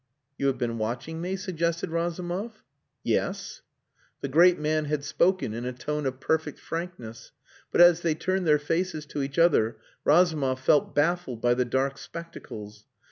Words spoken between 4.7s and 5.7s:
had spoken in